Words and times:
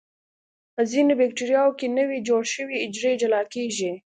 په 0.73 0.81
ځینو 0.91 1.13
بکټریاوو 1.19 1.77
کې 1.79 1.87
نوي 1.99 2.19
جوړ 2.27 2.41
شوي 2.53 2.75
حجرې 2.83 3.13
جلا 3.21 3.41
کیږي. 3.53 3.91